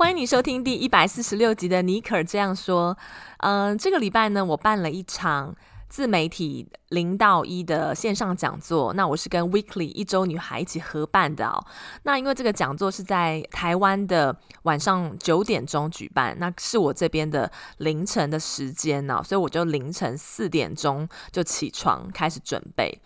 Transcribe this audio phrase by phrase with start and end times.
[0.00, 2.96] 欢迎你收听第一百四十六集的尼可这样说。
[3.40, 5.54] 嗯、这个礼拜呢，我办了一场
[5.90, 11.62] 自媒体零到一的线上讲座，那我是跟 Weekly 一周女孩一起合办的哦。
[12.04, 23.00] 那因为这个讲座是在台湾的晚上九点钟举办，那是我这边的凌晨的时间呢，所以我就凌晨四点钟就起床开始准备。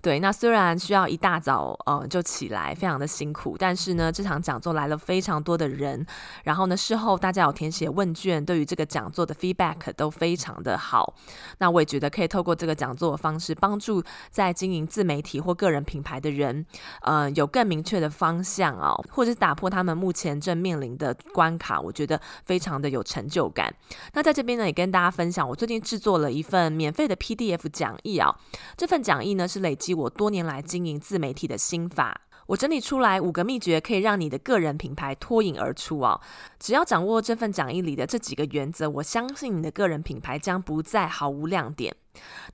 [0.00, 6.06] 对，那虽然需要一大早呃就起来，非常的辛苦，但是呢，这场讲座来了非常多的人，
[6.44, 11.14] 然后呢，事后大家有填写问卷，对于这个讲座的 feedback 都非常的好。
[11.58, 16.64] 那我也觉得可以透过这个讲座的方式帮助在经营自媒体或个人品牌的人，
[17.02, 23.74] 呃，有更明确的方向哦，或者是打破他们目前正面临的关卡，我觉得非常的有成就感。
[24.12, 28.36] 那在这边呢，也跟大家分享，我最近制作了一份免费的 PDF 讲义啊，
[28.76, 32.20] 这份讲义呢是累积我多年来经营自媒体的心法。
[32.48, 36.18] 我整理出来五个秘诀，可以让你的个人品牌脱颖而出哦。
[36.58, 41.94] 只要掌握这份讲义里的这几个原则，我相信你的个人品牌将不再毫无亮点。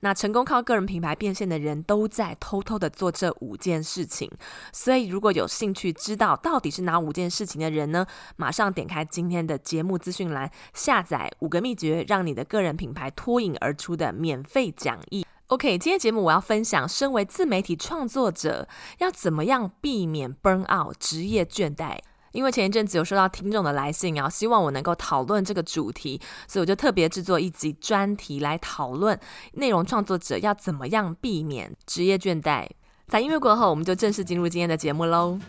[0.01, 4.29] 那成功靠个人品牌变现的人都在偷偷的做这五件事情，
[4.73, 15.25] 所以如果有兴趣知道到底是哪五件事情的人呢，马上点开今天的节目资讯栏，下载五个秘诀，让你的个人品牌脱颖而出的免费讲义。
[15.49, 18.67] OK，今天节目我要分享，身为自媒体创作者
[18.97, 21.99] 要怎么样避免 burn out 职业倦怠。
[22.31, 29.17] 因为前一阵子有收到听众的来信啊，希望我能够讨论这个主题，所以我就特别制作一集专题来讨论
[29.53, 32.67] 内容创作者要怎么样避免职业倦怠。
[33.07, 35.39] 在音乐过后，我们就正式进入今天的节目喽。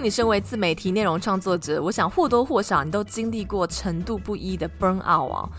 [0.00, 5.50] 你身为自媒体内容创作者，我想或多或少你都经历过程度不一的 burn out。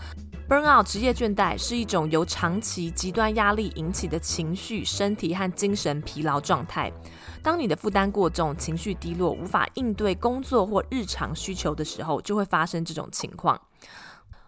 [0.48, 6.92] burn out 职业倦怠是一种由长期极端压力引起的情绪、身体和精神疲劳状态。
[7.40, 13.60] 当你的负担过重、情绪低落、无法应对工作或日常需求的时候，就会发生这种情况。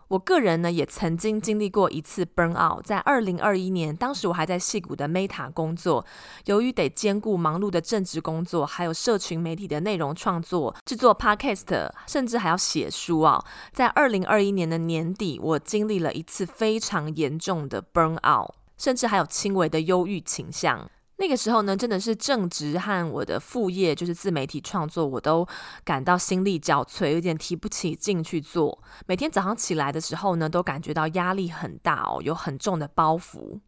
[0.09, 2.85] 我个人呢，也曾经经历过一次 burn out。
[2.85, 6.05] 在二零二一年，当时我还在矽谷的 Meta 工作，
[6.45, 13.45] 由于得兼顾忙碌的正职工作，还有社群媒体的内容创作、制作 Podcast，甚至还要写书啊。
[13.73, 20.91] 在二零二一年的年底，我经历了一次非常严重的 burn out，甚至还有轻微的忧郁倾向。
[21.17, 25.47] 那个时候呢，真的是正职和我的副业，就是自媒体创作，我都
[25.85, 28.83] 感到心力交瘁，有点提不起劲去做。
[29.07, 33.61] 每天早上起来的时候呢，都感觉到压力很大哦，有很重的包袱。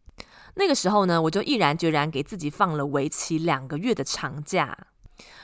[0.55, 4.77] 那个时候呢，我就毅然决然给自己放了为期两个月的长假，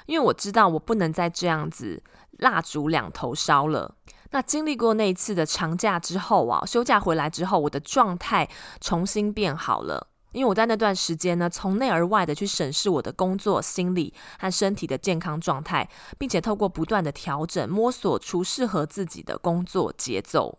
[0.06, 2.02] 因为我知道我不能再这样子
[2.38, 3.94] 蜡烛两头烧了。
[4.30, 8.48] 那经历过那一次的长假之后啊，休假回来之后，我的状态
[8.80, 10.08] 重新变好了。
[10.32, 15.88] 因为我在那段时间呢，从内而外的去审视我的工作、心理和身体的健康状态，
[16.18, 20.58] 并且透过不断的调整，摸索出适合自己的工作节奏。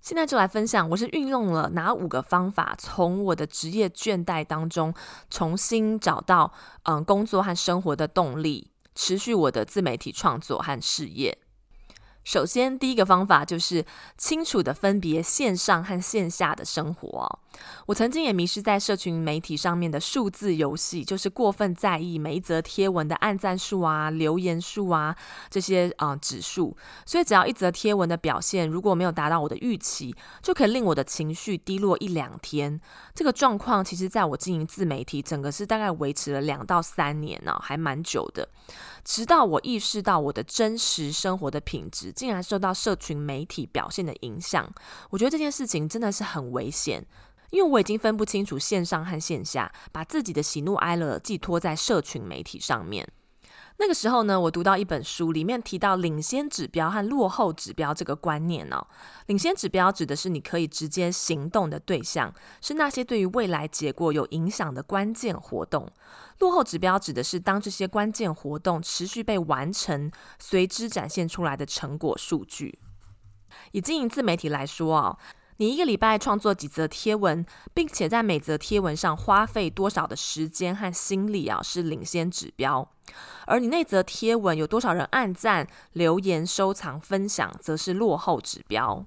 [0.00, 4.94] 现在就来分享，我是运用了哪五个方法，从我的职业倦怠当中
[5.28, 6.52] 重新找到
[6.84, 11.38] 嗯工作和生活的动力，持续我的自媒体创作和事业。
[12.24, 13.84] 首先，第一个方法就是
[14.18, 17.38] 清楚地分别线上和线下的生活。
[17.86, 25.16] 我曾经也迷失在社群媒体上面的数字游戏，就是过分在意每一则贴文的按赞数啊、留言数啊
[25.48, 26.76] 这些啊、指数。
[27.06, 32.78] 所以，只要一则贴文的表现如果没有达到我的预期，就可以令我的情绪低落一两天。
[33.14, 38.46] 这个状况其实在我经营自媒体，整个是大概维持了两到三年呢、还蛮久的。
[39.02, 44.68] 直到我意识到我的真实生活的品质竟然受到社群媒体表现的影响，
[45.08, 47.06] 我觉得这件事情真的是很危险，
[47.50, 53.08] 因为我已经分不清楚线上和线下，把自己的喜怒哀乐寄托在社群媒体上面。
[53.80, 58.84] 那个时候呢，我读到一本书，里面提到领先指标和落后指标这个观念哦。
[59.26, 65.88] 领先指标指的是你可以直接行动的对象，是那些对于未来结果有影响的关键活动。
[66.40, 70.10] 落后指标指的是当这些关键活动持续被完成，
[70.40, 72.80] 随之展现出来的成果数据。
[73.70, 75.18] 以经营自媒体来说啊。
[75.60, 77.44] 你一个礼拜创作几则贴文，
[77.74, 82.88] 并且在每则贴文上花费多少的时间和心力啊，是领先指标；
[83.44, 89.04] 而你那则贴文有多少人按赞、留言、收藏、分享，则是落后指标。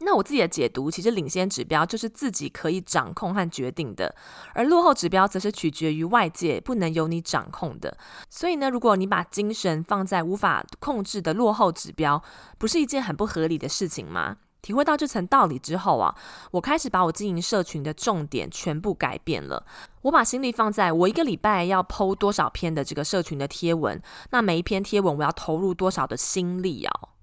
[0.00, 4.14] 那我自己的解读，其实领先指标就是自己可以掌控和决定的，
[4.52, 7.96] 而落后指标则是取决于外界，不能由你掌控的。
[8.28, 12.22] 所以呢，如果你把精神放在无法控制的落后指标，
[12.58, 14.36] 不是一件很不合理的事情吗？
[14.64, 16.16] 体会到这层道理之后啊，
[16.50, 19.66] 我开始把我经营社群的重点全部改变了。
[20.00, 24.00] 我把心力放在我一个礼拜要剖多少篇的这个社群的贴文，
[24.30, 27.13] 那每一篇贴文我要投入多少的心力啊。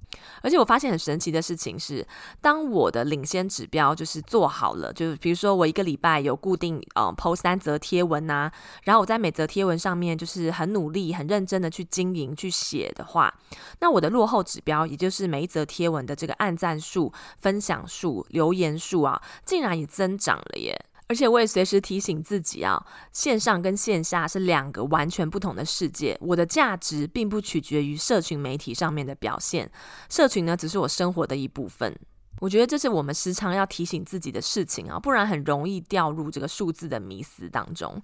[0.42, 2.06] 而且我发现很神奇的事情是，
[2.42, 8.54] 当我的领先指标就是做好了，就是比如说我一个礼拜有固定呃 po 三则贴文呐、啊，
[8.84, 13.34] 然后我在每则贴文上面就是很努力、很认真的去经营、去写的话，
[13.80, 20.86] 那我的落后指标，也就是每一则贴文的这个按赞数、分享数、留言数啊，竟然也增长了耶。
[21.12, 22.82] 而且我也随时提醒自己啊，
[23.12, 26.18] 线上跟线下是两个完全不同的世界。
[26.22, 29.70] 我的价值并不取决于社群媒体上面的表现，
[30.10, 31.94] 社群呢只是我生活的一部分。
[32.40, 38.02] 我觉得这是我们时常要提醒自己的事情啊，不然很容易掉入这个数字的迷思当中。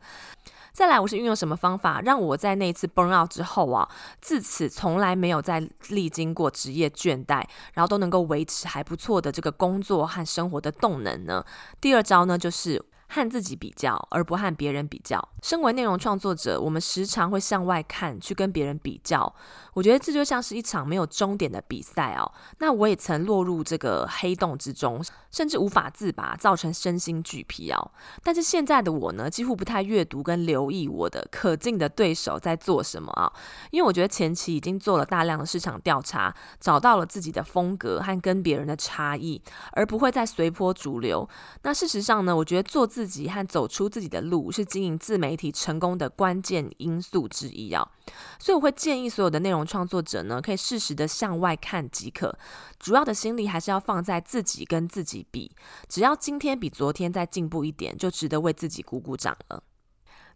[0.74, 3.88] 再来，我是运用什么方法让我在那次 burn out 之后啊，
[4.20, 7.42] 自此从来没有再历经过职业倦怠，
[7.74, 11.46] 然后都能够维持还不错的这个工作和生活的动能呢？
[11.80, 12.84] 第二招呢，就是。
[13.08, 15.20] 和自己比较，而不和别人比较。
[15.42, 19.34] 身为内容创作者，我们时常会向外看，去跟别人比较。
[19.74, 22.32] 我觉得这就像是一场没有终点的比赛哦。
[22.58, 27.92] 那我也曾落入这个黑洞之中，甚至无法自拔，造成身心俱疲哦。
[28.24, 33.32] 但是现在的我呢，几乎不太阅读跟留意我的可敬的对手在做什么啊，
[33.70, 39.42] 因为我觉得前期已经做了大量的市场调查，找到了自己的风格和跟别人的差异，
[39.74, 41.28] 而不会再随波逐流。
[41.62, 47.88] 那事实上呢，我觉得做自己和走出自己的路是经营自媒体成功的关键因素之一啊，
[48.40, 52.36] 所以我会建议所有的内容创作者呢，可以适时的向外看即可，
[52.80, 55.52] 主要的心力还是要放在自己跟自己比，
[55.88, 59.62] 只要今天比昨天再进步一点，就值得为自己鼓鼓掌了。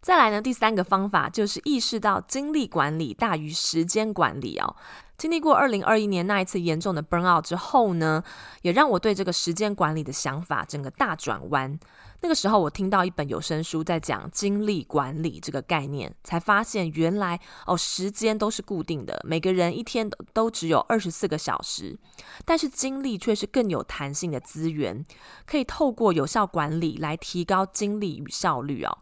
[0.00, 4.76] 再来呢，第三个方法就是意识到精力管理大于时间管理哦。
[5.16, 8.22] 经历过二零二一年那一次严重的 burn out 之后呢，
[8.62, 11.78] 也让我对这个时间管理的想法整个大转弯。
[12.22, 21.98] 那个时候，我听到一本有声书在讲精力管理这个概念，才发现原来哦，时间都是固定的，每个人一天都都只有二十四个小时，
[22.44, 25.04] 但是精力却是更有弹性的资源，
[25.44, 28.98] 可以透过有效管理来提高精力与效率哦。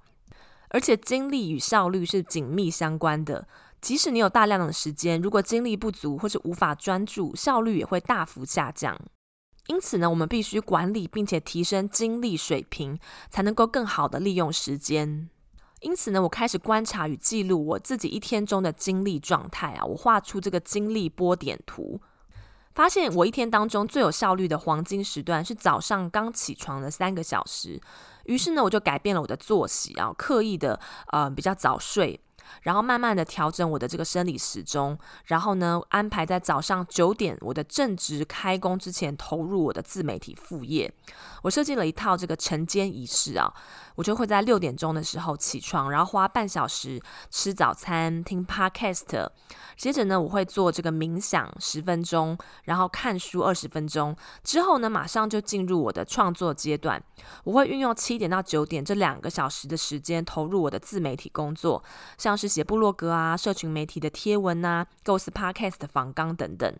[0.71, 3.47] 而且精力与效率是紧密相关的，
[3.83, 8.99] 即使你有大量的时间，如果精力不足或是无法专注，效率也会大幅下降。
[9.71, 12.99] 因此呢，我们必须管理并且提升精力水平，
[13.31, 15.29] 才能够更好的利用时间。
[15.81, 22.01] 因此呢，我开始观察与记录我自己一天中的精力状态啊，我画出这个精力波点图，
[22.75, 27.81] 发现我一天当中最有效率的黄金时段是早上刚起床的三个小时。
[28.25, 30.81] 于是呢，我就改变了我的作息啊，刻意的
[31.13, 32.19] 呃比较早睡。
[32.63, 40.93] 然后慢慢的调整我的这个生理时钟，然后呢，安排在早上九点我的正值开工之前投入我的自媒体副业。
[41.43, 43.53] 我设计了一套这个晨间仪式啊，
[44.01, 49.29] 我就会在六点钟的时候起床，然后花半小时吃早餐、听 Podcast，
[49.77, 57.03] 接着呢，我会做这个冥想十分钟，然后看书二十分钟，之后呢，马上就进入我的创作阶段。
[57.45, 61.85] 我会运用七点到九点这两个小时的时间投入我的自媒体工作，
[62.17, 66.75] 像是写部落格啊、社群媒体的贴文啊、构思 Podcast 的访纲等等。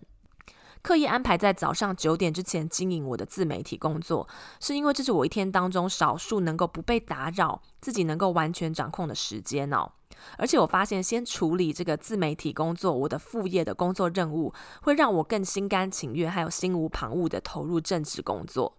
[0.83, 4.27] 刻意安排在早上九点之前经营我的自媒体工作，
[4.61, 9.91] 是因为这是我一天当中少数能够不被打扰、自己能够完全掌控的时间哦。
[10.37, 18.77] 而且我发现，先处理这个自媒体工作，我的副业的工作任务，会让我更心甘情愿，还有心无旁骛的投入正职工作。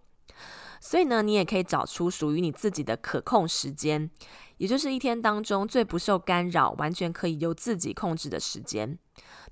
[0.84, 4.10] 所以呢，你也可以找出属于你自己的可控时间，
[4.56, 8.98] 也就是一天当中最不受干扰、完全可以由自己控制的时间。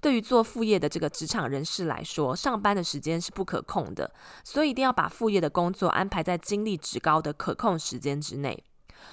[0.00, 8.64] 对于做副业的这个职场人士来说，上班的时间是不可控的，所以一定要把副业的工作安排在精力值高的可控时间之内。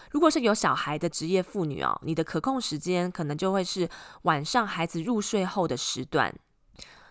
[0.09, 3.87] 如果是有小孩的职业妇女哦，你的可控时间可能就会是
[4.23, 6.33] 晚上孩子入睡后的时段。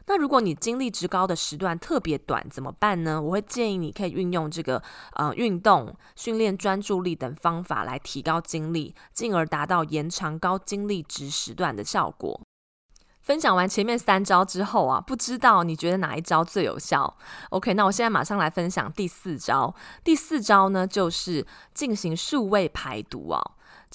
[0.09, 3.21] 那如果你精力值高的时段特别短，怎么办呢？
[3.21, 4.81] 我会建议你可以运用这个
[5.15, 12.41] 呃运动、训练专注力等方法来提高精力，进而达到延长高精力值时段的效果。
[13.21, 17.17] 分享完前面三招之后啊，不知道你觉得哪一招最有效
[17.51, 19.75] ？OK，那我现在马上来分享第四招。
[20.05, 21.45] 第四招呢，就是
[21.75, 23.43] 进行数位排毒啊。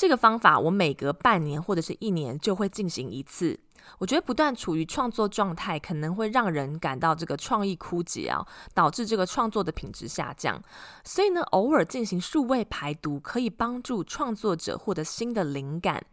[0.01, 3.60] 这个方法我每隔半年或者是一年就会进行一次。
[4.00, 8.43] 我觉得不断处于创作状态，可能会让人感到这个创意枯竭啊，
[8.74, 10.60] 导致这个创作的品质下降。
[11.03, 16.03] 所以呢，偶尔进行数位排毒，可以帮助创作者获得新的灵感，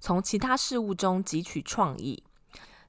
[0.00, 2.24] 从其他事物中汲取创意。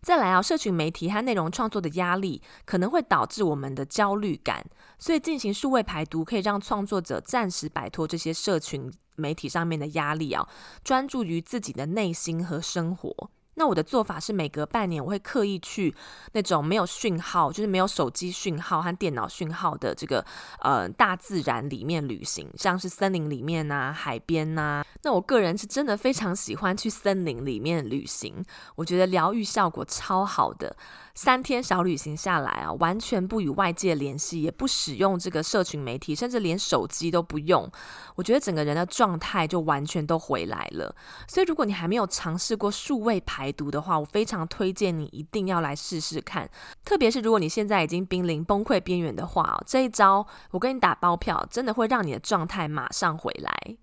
[0.02, 4.66] 再来啊，社群媒体和内容创作的压力可能会导致我们的焦虑感，
[4.98, 10.48] 所以进行数位排毒可以让创作者暂时摆脱这些社群媒体上面的压力啊，
[10.84, 13.30] 专注于自己的内心和生活。
[13.58, 15.94] 那我的做法是，每隔半年我会刻意去
[16.34, 20.24] 那种没有讯号，就是没有手机讯号和电脑讯号的这个
[20.60, 24.86] 呃大自然里面旅行，像是森林里面啊、海边呐、啊。
[25.02, 28.46] 那我个人是真的非常喜欢去森林里面旅行，
[28.76, 30.76] 我觉得疗愈效果超好的。
[31.16, 37.68] 三天小旅行下来啊，完全不与外界联系，也不使用这个社群媒体，甚至连手机都不用。
[38.14, 40.96] 我觉得整个人的状态就完全都回来了。
[41.28, 46.50] 所以，如果你还没有尝试过数位排排毒的话，我非常推荐你一定要来试试看。
[46.84, 53.78] 特别是如果你现在已经濒临崩溃边缘的话，这一招我跟你打包票，真的会让你的状态马上回来。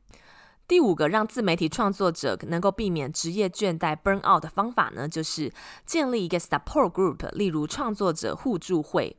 [0.68, 5.50] 第五个让自媒体创作者能够避免职业倦怠 （burn out） 的方法呢，就是
[5.86, 9.16] 建立一个 support group，例如创作者互助会。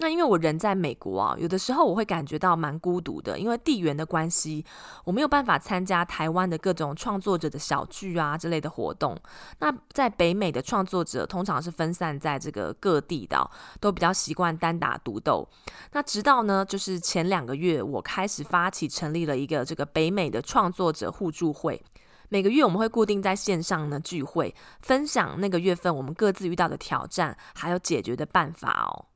[0.00, 4.64] 那因为我人在美国啊，有的时候我会感觉到蛮孤独的，因为地缘的关系，
[5.04, 9.18] 我没有办法参加台湾的各种创作者的小聚啊之类的活动。
[9.58, 13.50] 那在北美的创作者通常是分散在这个各地的，
[13.80, 15.48] 都比较习惯单打独斗。
[15.90, 21.82] 那直到呢，就是前两个月，我开始发起成立了一个这个北美的创作者互助会，
[22.28, 29.06] 每个月我们会固定在线上呢聚会，分享那个月份我们各自遇到的挑战，还有解决的办法哦。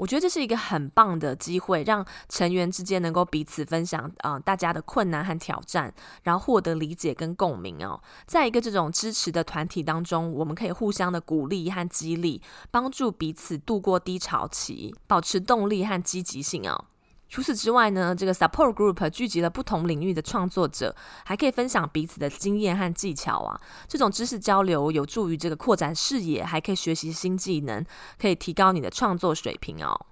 [0.00, 5.92] 我觉得这是一个很棒的机会，让成员之间能够彼此分享，呃，大家的困难和挑战，
[6.22, 8.00] 然后获得理解跟共鸣哦。
[8.26, 12.40] 在一个这种支持的团体当中，我们可以互相的鼓励和激励，
[12.70, 16.86] 帮助彼此度过低潮期，保持动力和积极性哦。
[17.30, 20.94] 除此之外呢，这个 support group 聚集了不同领域的创作者，
[21.24, 23.58] 还可以分享彼此的经验和技巧啊。
[23.86, 27.86] 这种知识交流有助于这个扩展视野，还可以学习新技能，
[28.20, 30.06] 可以提高你的创作水平哦。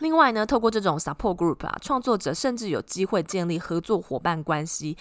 [0.00, 4.94] 另外呢，透过这种 support group 啊，创作者甚至有机会建立合作伙伴关系，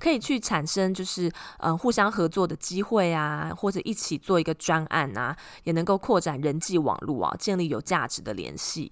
[0.00, 8.90] 可以去产生就是嗯、互相合作的机会啊，或者一起做一个专案啊，也能够扩展人际网络啊，建立有价值的联系。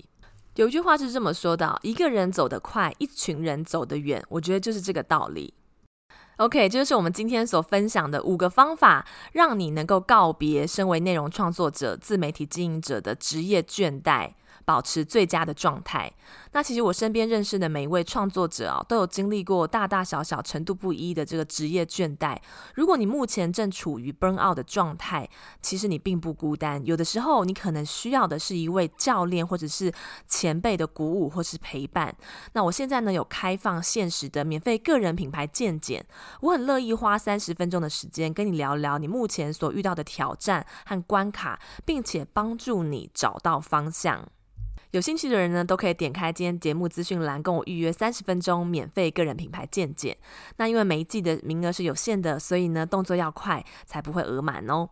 [0.60, 4.22] 有一句话是这么说的：一个人走得快，一群人走得远。
[4.28, 5.54] 我觉得就是这个道理。
[6.36, 14.34] OK，这就是我们今天所分享的五个方法，让你能够告别身为内容创作者、自媒体经营者的职业倦怠。
[14.70, 16.08] 保持最佳的状态。
[16.52, 22.38] 那其实我身边认识的每一位创作者啊，都有经历过大大小小程度不一的这个职业倦怠。
[22.76, 25.28] 如果你目前正处于 burn out 的状态，
[25.60, 26.80] 其实你并不孤单。
[26.86, 29.92] 有的时候，你可能需要的是一位教练或者是
[30.28, 32.14] 前辈的鼓舞或是陪伴。
[32.52, 36.06] 那我现在呢，有开放限时的免费个人品牌健检，
[36.42, 44.28] 我很乐意花三十分钟的时间跟你聊聊你目前所遇到的挑战和关卡，并且帮助你找到方向。
[44.92, 50.18] 有兴趣的人呢，都可以点开今天节目资讯栏，跟我预约三十分钟免费个人品牌见解。
[50.56, 54.88] 那因为每一季的名额是有限的，所以呢，动作要快，才不会额满哦。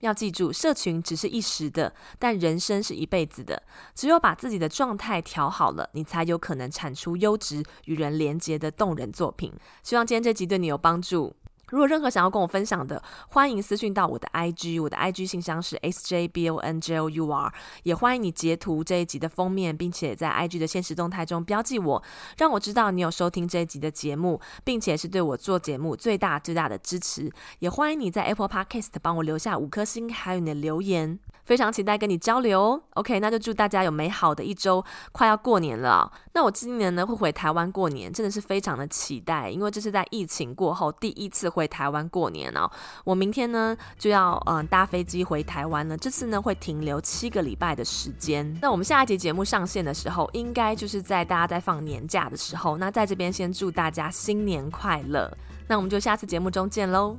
[0.00, 3.62] 要记住，社群只是一时的，但人生是一辈子的。
[3.94, 9.52] 只有把自己的状态调好了，你才有可能产出优质与人连接的动人作品。
[9.84, 11.36] 希望今天这集对你有帮助。
[11.70, 17.52] 如果任何想要跟我分享的，欢迎私讯到我的 IG，我的 IG 信箱是 sjbonjour，
[17.84, 22.02] 也欢迎你截图这一集的封面，并且在 IG 的限时动态中标记我，
[22.38, 27.30] 让我知道你有收听这一集的节目，并且是对我做节目最大最大的支持。
[27.60, 31.18] 也欢迎你在 Apple Podcast 帮我留下五颗星，还有你的留言。
[31.44, 32.80] 非常期待跟你交流哦。
[32.94, 34.84] OK，那就祝大家有美好的一周。
[35.10, 42.70] 快要过年了，那我今年呢会回台湾过年，真的是非常的期待，因为这是在疫情过后第一次回回台湾过年哦。
[43.04, 48.58] 我明天呢就要嗯搭飞机回台湾了，这次呢会停留七个礼拜的时间。
[48.62, 52.78] 那我们下一集节目上线的时候，应该就是在大家在放年假的时候。
[52.78, 55.30] 那在这边先祝大家新年快乐。
[55.68, 57.16] 那我们就下次节目中见喽。